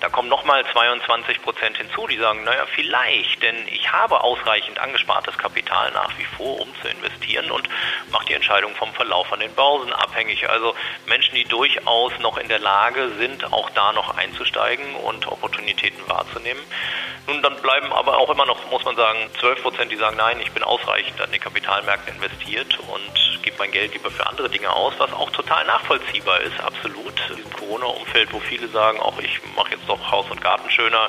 da 0.00 0.08
kommen 0.08 0.28
nochmal 0.28 0.64
22 0.72 1.42
Prozent 1.42 1.76
hinzu, 1.76 2.06
die 2.06 2.16
sagen, 2.16 2.44
naja, 2.44 2.64
vielleicht, 2.74 3.42
denn 3.42 3.68
ich 3.68 3.92
habe 3.92 4.22
ausreichend 4.22 4.78
angespartes 4.78 5.36
Kapital 5.36 5.90
nach 5.92 6.16
wie 6.16 6.24
vor, 6.24 6.60
um 6.60 6.68
zu 6.80 6.88
investieren 6.88 7.50
und 7.50 7.68
mache 8.10 8.26
die 8.26 8.34
Entscheidung 8.34 8.74
vom 8.76 8.94
Verlauf 8.94 9.30
an 9.32 9.40
den 9.40 9.54
Börsen 9.54 9.92
abhängig. 9.92 10.48
Also 10.48 10.74
Menschen, 11.06 11.34
die 11.34 11.44
durchaus 11.44 12.18
noch 12.20 12.38
in 12.38 12.48
der 12.48 12.60
Lage 12.60 13.10
sind, 13.18 13.52
auch 13.52 13.68
da 13.70 13.92
noch 13.92 14.16
einzusteigen 14.16 14.94
und 14.94 15.26
Opportunitäten 15.26 16.08
wahrzunehmen. 16.08 16.62
Nun, 17.26 17.42
dann 17.42 17.56
bleiben 17.56 17.92
aber 17.92 18.18
auch 18.18 18.30
immer 18.30 18.46
noch, 18.46 18.70
muss 18.70 18.84
man 18.84 18.96
sagen, 18.96 19.18
12 19.38 19.62
Prozent, 19.62 19.92
die 19.92 19.96
sagen, 19.96 20.16
nein, 20.16 20.40
ich 20.40 20.50
bin 20.52 20.62
ausreichend 20.62 21.20
an 21.20 21.30
den 21.30 21.40
Kapitalmärkten 21.40 22.14
investiert 22.14 22.78
und 22.78 23.42
gebe 23.42 23.56
mein 23.58 23.70
Geld 23.70 23.92
lieber 23.92 24.10
für 24.10 24.26
andere 24.26 24.48
Dinge 24.48 24.72
aus, 24.72 24.94
was 24.98 25.12
auch 25.12 25.30
total 25.30 25.64
nachvollziehbar 25.66 26.40
ist, 26.40 26.58
absolut. 26.60 27.12
In 27.30 27.36
diesem 27.36 27.52
Corona-Umfeld, 27.52 28.32
wo 28.32 28.40
viele 28.40 28.68
sagen, 28.68 28.98
auch 29.00 29.18
ich 29.18 29.40
mache 29.56 29.72
jetzt 29.72 29.88
doch 29.88 30.10
Haus 30.10 30.26
und 30.30 30.40
Garten 30.40 30.70
schöner 30.70 31.08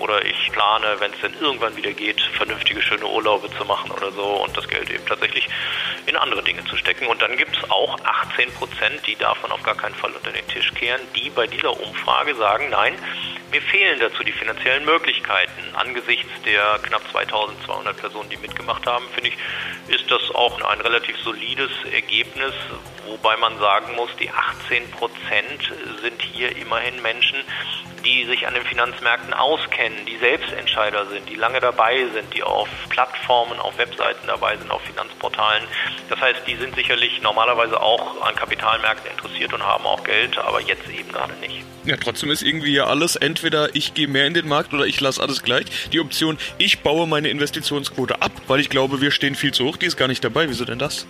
oder 0.00 0.24
ich 0.24 0.50
plane, 0.52 0.96
wenn 0.98 1.12
es 1.12 1.20
denn 1.20 1.34
irgendwann 1.40 1.76
wieder 1.76 1.92
geht, 1.92 2.20
vernünftige, 2.36 2.82
schöne 2.82 3.06
Urlaube 3.06 3.50
zu 3.56 3.64
machen 3.64 3.90
oder 3.90 4.10
so 4.12 4.24
und 4.24 4.56
das 4.56 4.66
Geld 4.68 4.90
eben 4.90 5.06
tatsächlich 5.06 5.48
in 6.06 6.16
andere 6.16 6.42
Dinge 6.42 6.64
zu 6.64 6.76
stecken. 6.76 7.06
Und 7.06 7.22
dann 7.22 7.36
gibt 7.36 7.56
es 7.56 7.70
auch 7.70 7.98
18 8.02 8.52
Prozent, 8.54 9.06
die 9.06 9.16
davon 9.16 9.52
auf 9.52 9.62
gar 9.62 9.76
keinen 9.76 9.94
Fall 9.94 10.10
unter 10.12 10.32
den 10.32 10.46
Tisch 10.48 10.72
kehren, 10.74 11.00
die 11.14 11.30
bei 11.30 11.46
dieser 11.46 11.78
Umfrage 11.78 12.34
sagen, 12.34 12.70
nein, 12.70 12.94
mir 13.50 13.62
fehlen 13.62 13.98
dazu 13.98 14.22
die 14.22 14.32
finanziellen 14.32 14.84
Möglichkeiten. 14.84 15.74
Angesichts 15.74 16.30
der 16.44 16.78
knapp 16.82 17.02
2200 17.10 17.96
Personen, 17.96 18.30
die 18.30 18.36
mitgemacht 18.36 18.86
haben, 18.86 19.04
finde 19.12 19.30
ich, 19.30 19.36
ist 19.88 20.10
das 20.10 20.22
auch 20.34 20.60
ein 20.62 20.80
relativ 20.80 21.16
solides 21.18 21.70
Ergebnis, 21.92 22.54
wobei 23.06 23.36
man 23.36 23.58
sagen 23.58 23.96
muss, 23.96 24.10
die 24.20 24.30
18 24.30 24.90
Prozent 24.92 25.72
sind 26.00 26.22
hier 26.22 26.56
immerhin 26.56 27.02
Menschen, 27.02 27.42
die 28.04 28.24
sich 28.24 28.46
an 28.46 28.54
den 28.54 28.64
Finanzmärkten 28.64 29.34
auskennen, 29.34 30.06
die 30.06 30.16
Selbstentscheider 30.18 31.06
sind, 31.06 31.28
die 31.28 31.34
lange 31.34 31.60
dabei 31.60 32.06
sind, 32.12 32.32
die 32.34 32.42
auf 32.42 32.68
Plattformen, 32.88 33.58
auf 33.58 33.76
Webseiten 33.78 34.26
dabei 34.26 34.56
sind, 34.56 34.70
auf 34.70 34.82
Finanzportalen. 34.82 35.64
Das 36.08 36.20
heißt, 36.20 36.40
die 36.46 36.56
sind 36.56 36.74
sicherlich 36.74 37.20
normalerweise 37.22 37.80
auch 37.80 38.22
an 38.22 38.34
Kapitalmärkten 38.34 39.10
interessiert 39.10 39.52
und 39.52 39.62
haben 39.62 39.84
auch 39.84 40.04
Geld, 40.04 40.38
aber 40.38 40.60
jetzt 40.60 40.88
eben 40.88 41.12
gerade 41.12 41.34
nicht. 41.34 41.64
Ja, 41.84 41.96
trotzdem 41.96 42.30
ist 42.30 42.42
irgendwie 42.42 42.74
ja 42.74 42.86
alles 42.86 43.16
entweder 43.16 43.74
ich 43.74 43.94
gehe 43.94 44.06
mehr 44.06 44.26
in 44.26 44.34
den 44.34 44.48
Markt 44.48 44.74
oder 44.74 44.84
ich 44.84 45.00
lasse 45.00 45.22
alles 45.22 45.42
gleich. 45.42 45.64
Die 45.92 46.00
Option, 46.00 46.38
ich 46.58 46.80
baue 46.80 47.06
meine 47.06 47.28
Investitionsquote 47.28 48.20
ab, 48.20 48.32
weil 48.48 48.60
ich 48.60 48.68
glaube, 48.68 49.00
wir 49.00 49.10
stehen 49.10 49.34
viel 49.34 49.52
zu 49.52 49.64
hoch, 49.64 49.76
die 49.76 49.86
ist 49.86 49.96
gar 49.96 50.08
nicht 50.08 50.22
dabei. 50.22 50.48
Wieso 50.48 50.64
denn 50.64 50.78
das? 50.78 51.06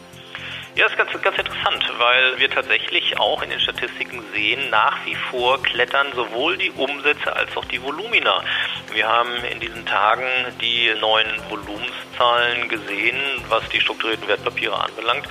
Ja, 0.76 0.84
das 0.84 0.92
ist 0.92 0.98
ganz, 0.98 1.22
ganz 1.22 1.38
interessant, 1.38 1.92
weil 1.98 2.38
wir 2.38 2.48
tatsächlich 2.48 2.99
auch 3.20 3.42
in 3.42 3.50
den 3.50 3.60
Statistiken 3.60 4.22
sehen, 4.32 4.70
nach 4.70 5.04
wie 5.04 5.14
vor 5.30 5.62
klettern 5.62 6.08
sowohl 6.14 6.56
die 6.56 6.70
Umsätze 6.70 7.34
als 7.34 7.56
auch 7.56 7.64
die 7.66 7.82
Volumina. 7.82 8.42
Wir 8.92 9.08
haben 9.08 9.36
in 9.44 9.60
diesen 9.60 9.86
Tagen 9.86 10.26
die 10.60 10.92
neuen 11.00 11.28
Volumenszahlen 11.48 12.68
gesehen, 12.68 13.20
was 13.48 13.68
die 13.68 13.80
strukturierten 13.80 14.26
Wertpapiere 14.26 14.76
anbelangt. 14.76 15.26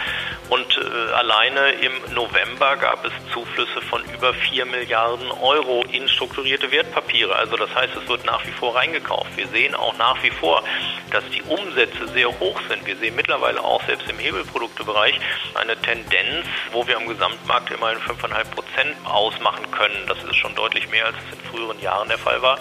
Und 0.50 0.77
äh, 0.77 1.12
alleine 1.13 1.72
im 1.81 2.13
November 2.13 2.77
gab 2.77 3.05
es 3.05 3.12
Zuflüsse 3.34 3.81
von 3.81 4.03
über 4.13 4.34
4 4.34 4.65
Milliarden 4.65 5.29
Euro 5.31 5.84
in 5.91 6.08
strukturierte 6.08 6.72
Wertpapiere. 6.72 7.36
Also 7.36 7.55
das 7.55 7.74
heißt, 7.75 7.96
es 7.96 8.08
wird 8.08 8.25
nach 8.25 8.46
wie 8.46 8.51
vor 8.51 8.75
reingekauft. 8.75 9.36
Wir 9.36 9.48
sehen 9.50 9.75
auch 9.75 9.96
nach 9.98 10.22
wie 10.24 10.31
vor, 10.31 10.63
dass 11.12 11.24
die 11.29 11.41
Umsätze 11.43 12.08
sehr 12.13 12.27
hoch 12.39 12.60
sind. 12.67 12.86
Wir 12.86 12.96
sehen 12.96 13.15
mittlerweile 13.15 13.63
auch 13.63 13.84
selbst 13.86 14.10
im 14.10 14.17
Hebelproduktebereich 14.17 15.19
eine 15.55 15.75
Tendenz, 15.81 16.46
wo 16.72 16.88
wir 16.88 16.98
am 16.98 17.08
Gesamtmarkt 17.08 17.72
immerhin 17.79 18.00
5,5 18.00 18.51
Prozent 18.51 18.95
ausmachen 19.05 19.71
können. 19.71 20.05
Das 20.07 20.21
ist 20.24 20.36
schon 20.36 20.53
deutlich 20.55 20.89
mehr, 20.89 21.05
als 21.05 21.15
es 21.15 21.39
in 21.39 21.45
früheren 21.45 21.79
Jahren 21.79 22.09
der 22.09 22.17
Fall 22.17 22.41
war. 22.41 22.59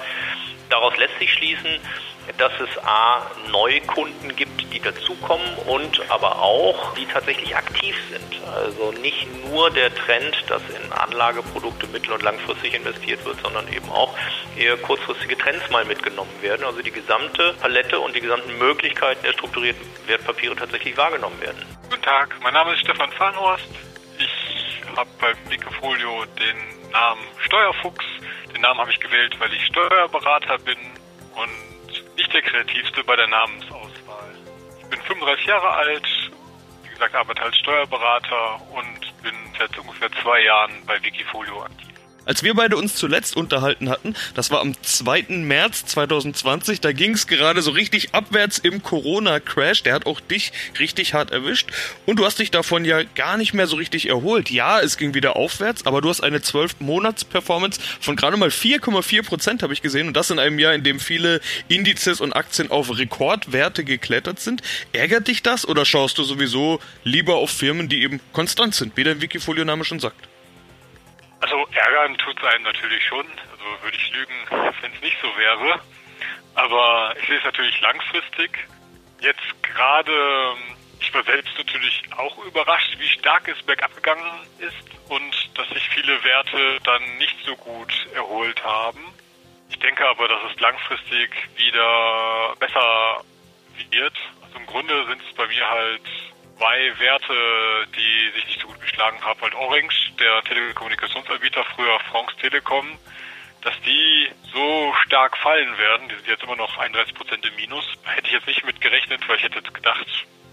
Daraus 0.71 0.97
lässt 0.97 1.19
sich 1.19 1.33
schließen, 1.33 1.81
dass 2.37 2.53
es 2.61 2.85
A, 2.85 3.27
neue 3.51 3.81
Kunden 3.81 4.37
gibt, 4.37 4.73
die 4.73 4.81
dazukommen 4.81 5.47
und 5.67 5.99
aber 6.11 6.43
auch, 6.43 6.95
die 6.95 7.07
tatsächlich 7.07 7.57
aktiv 7.57 7.97
sind. 8.11 8.43
Also 8.55 8.93
nicht 9.01 9.27
nur 9.47 9.71
der 9.71 9.95
Trend, 9.95 10.37
dass 10.47 10.63
in 10.69 10.93
Anlageprodukte 10.93 11.87
mittel- 11.87 12.13
und 12.13 12.23
langfristig 12.23 12.75
investiert 12.75 13.25
wird, 13.25 13.41
sondern 13.41 13.67
eben 13.73 13.89
auch 13.91 14.15
eher 14.57 14.77
kurzfristige 14.77 15.39
Trends 15.39 15.69
mal 15.71 15.87
mitgenommen 15.87 16.31
werden. 16.43 16.67
Also 16.67 16.83
die 16.83 16.93
gesamte 16.93 17.55
Palette 17.61 17.99
und 17.99 18.15
die 18.15 18.21
gesamten 18.21 18.59
Möglichkeiten 18.59 19.23
der 19.25 19.33
strukturierten 19.33 19.83
Wertpapiere 20.07 20.55
tatsächlich 20.55 20.97
wahrgenommen 20.97 21.41
werden. 21.41 21.65
Guten 21.89 22.03
Tag, 22.03 22.37
mein 22.43 22.53
Name 22.53 22.75
ist 22.75 22.81
Stefan 22.81 23.11
Farnhorst. 23.13 23.69
Habe 24.99 25.11
beim 25.21 25.37
Wikifolio 25.49 26.25
den 26.25 26.91
Namen 26.91 27.23
Steuerfuchs. 27.47 28.05
Den 28.53 28.63
Namen 28.63 28.81
habe 28.81 28.91
ich 28.91 28.99
gewählt, 28.99 29.33
weil 29.39 29.53
ich 29.55 29.65
Steuerberater 29.67 30.59
bin 30.59 30.77
und 31.37 32.17
nicht 32.17 32.35
der 32.35 32.43
kreativste 32.43 33.05
bei 33.05 33.15
der 33.15 33.29
Namensauswahl. 33.29 34.35
Ich 34.81 34.87
bin 34.87 35.01
35 35.01 35.47
Jahre 35.47 35.71
alt, 35.71 36.03
wie 36.83 36.89
gesagt, 36.89 37.15
arbeite 37.15 37.43
als 37.43 37.57
Steuerberater 37.59 38.61
und 38.73 39.23
bin 39.23 39.35
seit 39.57 39.79
ungefähr 39.79 40.11
zwei 40.21 40.41
Jahren 40.41 40.73
bei 40.85 41.01
Wikifolio 41.01 41.63
aktiv. 41.63 41.95
Als 42.29 42.43
wir 42.43 42.53
beide 42.53 42.77
uns 42.77 42.95
zuletzt 42.95 43.39
unterhalten 43.39 43.89
hatten, 43.89 44.15
das 44.35 44.51
war 44.51 44.61
am 44.61 44.75
2. 44.83 45.29
März 45.29 45.87
2020, 45.87 46.83
da 46.83 46.93
ging 46.93 47.15
es 47.15 47.27
gerade 47.27 47.63
so 47.63 47.71
richtig 47.71 48.15
abwärts 48.15 48.59
im 48.59 48.83
Corona-Crash. 48.83 49.83
Der 49.85 49.95
hat 49.95 50.05
auch 50.05 50.21
dich 50.21 50.53
richtig 50.79 51.15
hart 51.15 51.31
erwischt. 51.31 51.71
Und 52.05 52.19
du 52.19 52.27
hast 52.27 52.39
dich 52.39 52.51
davon 52.51 52.85
ja 52.85 53.03
gar 53.15 53.39
nicht 53.39 53.55
mehr 53.55 53.67
so 53.67 53.77
richtig 53.77 54.11
erholt. 54.11 54.51
Ja, 54.51 54.79
es 54.79 54.99
ging 54.99 55.15
wieder 55.15 55.37
aufwärts, 55.37 55.87
aber 55.87 56.03
du 56.03 56.11
hast 56.11 56.21
eine 56.21 56.41
12-Monats-Performance 56.41 57.81
von 57.99 58.15
gerade 58.15 58.37
mal 58.37 58.51
4,4 58.51 59.23
Prozent, 59.23 59.63
habe 59.63 59.73
ich 59.73 59.81
gesehen. 59.81 60.09
Und 60.09 60.15
das 60.15 60.31
in 60.31 60.39
einem 60.39 60.59
Jahr, 60.59 60.75
in 60.75 60.85
dem 60.85 61.01
viele 61.01 61.41
Indizes 61.69 62.21
und 62.21 62.35
Aktien 62.35 62.71
auf 62.71 62.99
Rekordwerte 62.99 63.85
geklettert 63.85 64.39
sind. 64.39 64.61
Ärgert 64.93 65.29
dich 65.29 65.43
das 65.43 65.67
oder 65.67 65.87
schaust 65.87 66.19
du 66.19 66.25
sowieso 66.25 66.79
lieber 67.05 67.37
auf 67.37 67.51
Firmen, 67.51 67.89
die 67.89 68.03
eben 68.03 68.21
konstant 68.35 68.75
sind, 68.75 68.99
wie 68.99 69.05
der 69.05 69.23
Wikifolio-Name 69.23 69.87
schon 69.87 69.99
sagt? 69.99 70.29
Also 71.41 71.67
ärgern 71.73 72.19
tut 72.19 72.39
es 72.39 72.45
einem 72.45 72.65
natürlich 72.65 73.05
schon. 73.07 73.27
Also 73.51 73.83
würde 73.83 73.97
ich 73.97 74.11
lügen, 74.13 74.35
wenn 74.81 74.93
es 74.93 75.01
nicht 75.01 75.19
so 75.23 75.29
wäre. 75.37 75.81
Aber 76.55 77.15
ich 77.21 77.27
sehe 77.27 77.39
es 77.39 77.45
natürlich 77.45 77.81
langfristig. 77.81 78.51
Jetzt 79.21 79.63
gerade, 79.63 80.57
ich 81.01 81.13
war 81.15 81.23
selbst 81.25 81.57
natürlich 81.57 82.03
auch 82.17 82.45
überrascht, 82.45 82.97
wie 82.99 83.09
stark 83.09 83.49
es 83.49 83.63
bergab 83.63 83.95
gegangen 83.95 84.47
ist 84.59 84.75
und 85.09 85.59
dass 85.59 85.69
sich 85.71 85.89
viele 85.91 86.23
Werte 86.25 86.79
dann 86.85 87.03
nicht 87.19 87.37
so 87.45 87.57
gut 87.57 87.93
erholt 88.15 88.63
haben. 88.65 89.01
Ich 89.71 89.79
denke 89.79 90.07
aber, 90.09 90.29
dass 90.29 90.41
es 90.51 90.61
langfristig 90.61 91.31
wieder 91.57 92.55
besser 92.59 93.23
wird. 93.91 94.15
Also 94.43 94.59
im 94.59 94.67
Grunde 94.67 95.07
sind 95.07 95.23
es 95.23 95.35
bei 95.37 95.47
mir 95.47 95.69
halt 95.69 96.03
zwei 96.57 96.99
Werte, 96.99 97.87
die 97.97 98.31
sich 98.35 98.47
nicht 98.47 98.61
so 98.61 98.67
gut 98.69 98.81
geschlagen 98.81 99.23
haben. 99.25 99.41
Halt 99.41 99.55
Orange, 99.55 100.08
der 100.21 100.43
Telekommunikationsanbieter, 100.43 101.65
früher 101.77 101.99
France 102.11 102.37
Telekom, 102.41 102.99
dass 103.63 103.75
die 103.83 104.29
so 104.53 104.95
stark 105.05 105.37
fallen 105.39 105.77
werden, 105.79 106.09
die 106.09 106.15
sind 106.17 106.29
jetzt 106.29 106.43
immer 106.43 106.57
noch 106.57 106.77
31 106.79 107.15
Prozent 107.15 107.45
im 107.45 107.55
Minus, 107.57 107.85
hätte 108.05 108.27
ich 108.27 108.33
jetzt 108.33 108.47
nicht 108.47 108.65
mit 108.65 108.81
gerechnet, 108.81 109.27
weil 109.29 109.37
ich 109.37 109.43
hätte 109.43 109.59
jetzt 109.59 109.75
gedacht, 109.75 110.07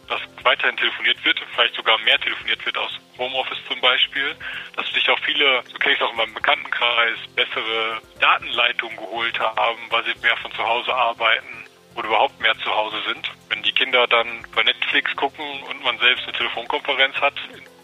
dass 0.07 0.22
weiterhin 0.43 0.77
telefoniert 0.77 1.24
wird, 1.25 1.39
vielleicht 1.53 1.75
sogar 1.75 1.98
mehr 2.00 2.19
telefoniert 2.19 2.63
wird 2.65 2.77
aus 2.77 3.00
Homeoffice 3.17 3.57
zum 3.67 3.79
Beispiel, 3.81 4.36
dass 4.75 4.88
sich 4.93 5.10
auch 5.10 5.19
viele, 5.19 5.63
so 5.72 5.77
kenne 5.79 5.93
ich 5.93 6.00
es 6.00 6.05
auch 6.05 6.12
in 6.12 6.17
meinem 6.17 6.34
Bekanntenkreis, 6.34 7.17
bessere 7.36 8.01
Datenleitungen 8.19 8.98
geholt 8.98 9.39
haben, 9.39 9.79
weil 9.89 10.03
sie 10.03 10.19
mehr 10.22 10.38
von 10.38 10.51
zu 10.51 10.63
Hause 10.63 10.93
arbeiten 10.93 11.65
oder 11.95 12.07
überhaupt 12.07 12.39
mehr 12.39 12.55
zu 12.60 12.69
Hause 12.69 13.01
sind. 13.07 13.31
Wenn 13.50 13.63
die 13.63 13.72
Kinder 13.72 14.05
dann 14.07 14.45
bei 14.53 14.63
Netflix 14.63 15.15
gucken 15.15 15.63
und 15.63 15.84
man 15.84 15.98
selbst 16.00 16.24
eine 16.27 16.38
Telefonkonferenz 16.38 17.15
hat 17.15 17.36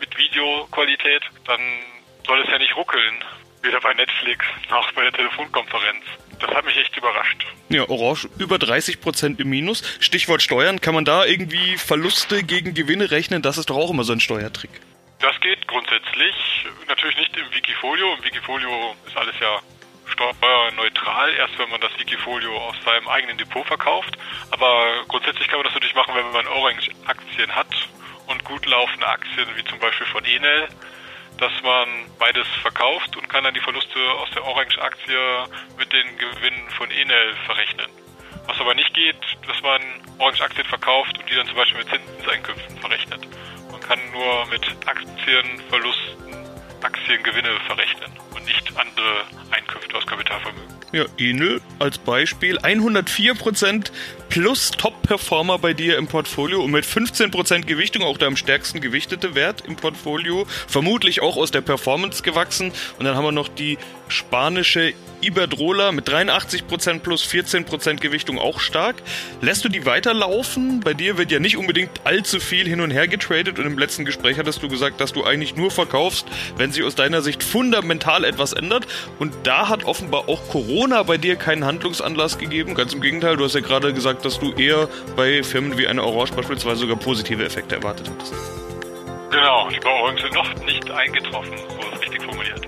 mit 0.01 0.17
Videoqualität, 0.17 1.23
dann 1.45 1.61
soll 2.27 2.41
es 2.41 2.49
ja 2.49 2.57
nicht 2.57 2.75
ruckeln. 2.75 3.23
Weder 3.61 3.79
bei 3.79 3.93
Netflix 3.93 4.43
noch 4.69 4.91
bei 4.93 5.03
der 5.03 5.13
Telefonkonferenz. 5.13 6.03
Das 6.39 6.49
hat 6.49 6.65
mich 6.65 6.75
echt 6.75 6.97
überrascht. 6.97 7.45
Ja, 7.69 7.87
Orange 7.87 8.27
über 8.39 8.57
30 8.57 8.99
Prozent 8.99 9.39
im 9.39 9.49
Minus. 9.49 9.83
Stichwort 9.99 10.41
Steuern. 10.41 10.81
Kann 10.81 10.95
man 10.95 11.05
da 11.05 11.25
irgendwie 11.25 11.77
Verluste 11.77 12.43
gegen 12.43 12.73
Gewinne 12.73 13.11
rechnen? 13.11 13.43
Das 13.43 13.59
ist 13.59 13.69
doch 13.69 13.77
auch 13.77 13.91
immer 13.91 14.03
so 14.03 14.13
ein 14.13 14.19
Steuertrick. 14.19 14.71
Das 15.19 15.39
geht 15.41 15.67
grundsätzlich. 15.67 16.65
Natürlich 16.87 17.17
nicht 17.17 17.37
im 17.37 17.53
Wikifolio. 17.53 18.15
Im 18.15 18.23
Wikifolio 18.23 18.95
ist 19.05 19.15
alles 19.15 19.35
ja 19.39 19.59
steuerneutral, 20.07 21.33
erst 21.35 21.57
wenn 21.59 21.69
man 21.69 21.79
das 21.79 21.91
Wikifolio 21.99 22.57
aus 22.57 22.75
seinem 22.83 23.07
eigenen 23.07 23.37
Depot 23.37 23.65
verkauft. 23.65 24.17
Aber 24.49 25.03
grundsätzlich 25.07 25.47
kann 25.47 25.59
man 25.59 25.65
das 25.65 25.75
natürlich 25.75 25.95
machen, 25.95 26.15
wenn 26.15 26.31
man 26.31 26.47
Orange-Aktien 26.47 27.55
hat 27.55 27.67
und 28.27 28.43
gut 28.45 28.65
laufende 28.65 29.07
Aktien 29.07 29.47
wie 29.55 29.63
zum 29.65 29.79
Beispiel 29.79 30.07
von 30.07 30.23
Enel 30.25 30.67
dass 31.41 31.51
man 31.63 31.87
beides 32.19 32.47
verkauft 32.61 33.17
und 33.17 33.27
kann 33.27 33.43
dann 33.43 33.53
die 33.53 33.61
Verluste 33.61 33.99
aus 34.19 34.29
der 34.31 34.45
Orange-Aktie 34.45 35.47
mit 35.77 35.91
den 35.91 36.17
Gewinnen 36.17 36.69
von 36.77 36.89
Enel 36.91 37.35
verrechnen. 37.47 37.87
Was 38.45 38.59
aber 38.59 38.75
nicht 38.75 38.93
geht, 38.93 39.17
dass 39.47 39.59
man 39.63 39.81
Orange-Aktien 40.19 40.67
verkauft 40.67 41.17
und 41.17 41.27
die 41.29 41.35
dann 41.35 41.47
zum 41.47 41.55
Beispiel 41.55 41.79
mit 41.79 41.89
Zinseinkünften 41.89 42.77
verrechnet. 42.77 43.27
Man 43.71 43.81
kann 43.81 43.99
nur 44.11 44.45
mit 44.47 44.61
Aktienverlusten 44.85 46.31
Aktiengewinne 46.83 47.59
verrechnen 47.65 48.11
und 48.41 48.47
nicht 48.47 48.77
andere 48.77 49.23
Einkünfte 49.51 49.95
aus 49.95 50.05
Kapitalvermögen. 50.05 50.71
Ja, 50.93 51.05
Enel 51.17 51.61
als 51.79 51.97
Beispiel 51.97 52.57
104% 52.57 53.91
plus 54.29 54.71
Top-Performer 54.71 55.57
bei 55.57 55.73
dir 55.73 55.97
im 55.97 56.07
Portfolio 56.07 56.61
und 56.63 56.71
mit 56.71 56.85
15% 56.85 57.65
Gewichtung 57.65 58.03
auch 58.03 58.17
der 58.17 58.27
am 58.27 58.35
stärksten 58.35 58.81
gewichtete 58.81 59.35
Wert 59.35 59.63
im 59.65 59.75
Portfolio. 59.75 60.45
Vermutlich 60.67 61.21
auch 61.21 61.37
aus 61.37 61.51
der 61.51 61.61
Performance 61.61 62.23
gewachsen. 62.23 62.73
Und 62.99 63.05
dann 63.05 63.15
haben 63.15 63.23
wir 63.23 63.31
noch 63.31 63.47
die 63.47 63.77
spanische 64.09 64.93
Iberdrola 65.21 65.91
mit 65.91 66.09
83% 66.09 66.99
plus 66.99 67.23
14% 67.25 67.97
Gewichtung 67.97 68.39
auch 68.39 68.59
stark. 68.59 69.01
Lässt 69.41 69.63
du 69.63 69.69
die 69.69 69.85
weiterlaufen? 69.85 70.79
Bei 70.79 70.93
dir 70.93 71.17
wird 71.17 71.31
ja 71.31 71.39
nicht 71.39 71.57
unbedingt 71.57 71.91
allzu 72.03 72.39
viel 72.39 72.67
hin 72.67 72.81
und 72.81 72.91
her 72.91 73.07
getradet 73.07 73.59
und 73.59 73.65
im 73.65 73.77
letzten 73.77 74.03
Gespräch 74.03 74.37
hattest 74.37 74.63
du 74.63 74.67
gesagt, 74.67 74.99
dass 74.99 75.13
du 75.13 75.23
eigentlich 75.23 75.55
nur 75.55 75.71
verkaufst, 75.71 76.25
wenn 76.57 76.71
sich 76.71 76.83
aus 76.83 76.95
deiner 76.95 77.21
Sicht 77.21 77.43
fundamental 77.43 78.23
etwas 78.31 78.53
ändert. 78.53 78.87
Und 79.19 79.33
da 79.43 79.69
hat 79.69 79.85
offenbar 79.85 80.27
auch 80.27 80.47
Corona 80.49 81.03
bei 81.03 81.17
dir 81.17 81.35
keinen 81.35 81.65
Handlungsanlass 81.65 82.37
gegeben. 82.37 82.75
Ganz 82.75 82.93
im 82.93 83.01
Gegenteil, 83.01 83.37
du 83.37 83.45
hast 83.45 83.55
ja 83.55 83.61
gerade 83.61 83.93
gesagt, 83.93 84.25
dass 84.25 84.39
du 84.39 84.51
eher 84.53 84.87
bei 85.15 85.43
Firmen 85.43 85.77
wie 85.77 85.87
eine 85.87 86.03
Orange 86.03 86.33
beispielsweise 86.33 86.81
sogar 86.81 86.97
positive 86.97 87.43
Effekte 87.43 87.75
erwartet 87.75 88.09
hättest. 88.09 88.33
Genau, 89.31 89.69
die 89.69 89.85
Orange 89.85 90.21
sind 90.21 90.33
noch 90.33 90.65
nicht 90.65 90.91
eingetroffen, 90.91 91.53
so 91.57 91.93
ist 91.93 92.01
richtig 92.01 92.23
formuliert. 92.23 92.67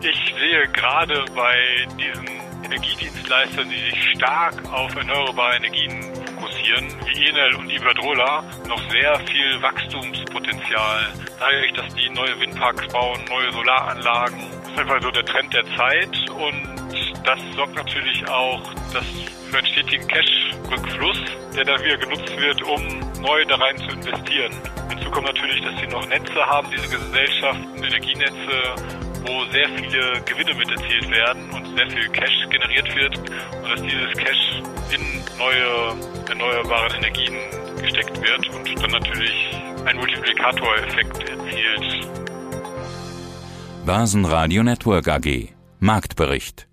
Ich 0.00 0.34
sehe 0.38 0.68
gerade 0.72 1.24
bei 1.34 1.86
diesen 1.98 2.26
Energiedienstleistern, 2.64 3.68
die 3.68 3.90
sich 3.90 4.12
stark 4.16 4.54
auf 4.72 4.94
erneuerbare 4.94 5.56
Energien 5.56 6.12
fokussieren, 6.36 6.88
wie 7.06 7.28
Enel 7.28 7.54
und 7.56 7.70
Iberdrola, 7.70 8.44
noch 8.68 8.90
sehr 8.90 9.18
viel 9.26 9.62
Wachstumspotenzial. 9.62 11.12
Dadurch, 11.40 11.72
dass 11.72 11.94
die 11.94 12.08
neue 12.10 12.38
Windparks 12.40 12.86
bauen, 12.88 13.20
neue 13.28 13.52
Solaranlagen. 13.52 14.38
Das 14.62 14.72
ist 14.72 14.78
einfach 14.78 15.02
so 15.02 15.10
der 15.10 15.24
Trend 15.24 15.54
der 15.54 15.64
Zeit 15.76 16.30
und 16.30 16.76
das 17.24 17.38
sorgt 17.56 17.74
natürlich 17.74 18.26
auch 18.28 18.62
dass 18.92 19.04
für 19.50 19.58
einen 19.58 19.66
stetigen 19.66 20.08
Cash-Rückfluss, 20.08 21.18
der 21.54 21.64
dann 21.64 21.82
wieder 21.84 21.98
genutzt 21.98 22.36
wird, 22.36 22.62
um 22.62 22.82
neu 23.20 23.44
da 23.44 23.56
rein 23.56 23.76
zu 23.78 23.90
investieren. 23.90 24.52
Hinzu 24.88 25.10
kommt 25.10 25.26
natürlich, 25.26 25.62
dass 25.62 25.78
sie 25.80 25.86
noch 25.86 26.06
Netze 26.08 26.46
haben, 26.46 26.68
diese 26.70 26.88
Gesellschaften, 26.88 27.76
Energienetze, 27.76 29.05
wo 29.26 29.44
sehr 29.52 29.68
viele 29.68 30.20
Gewinne 30.22 30.54
mit 30.54 30.70
erzielt 30.70 31.10
werden 31.10 31.50
und 31.50 31.76
sehr 31.76 31.90
viel 31.90 32.08
Cash 32.10 32.48
generiert 32.50 32.94
wird 32.94 33.18
und 33.18 33.70
dass 33.70 33.82
dieses 33.82 34.12
Cash 34.16 34.62
in 34.94 35.22
neue 35.38 35.96
erneuerbare 36.28 36.96
Energien 36.96 37.34
gesteckt 37.80 38.20
wird 38.20 38.48
und 38.48 38.82
dann 38.82 38.90
natürlich 38.90 39.32
ein 39.84 39.96
Multiplikatoreffekt 39.96 41.28
erzielt. 41.28 42.08
Börsenradio 43.84 44.62
Network 44.62 45.08
AG 45.08 45.48
Marktbericht 45.78 46.65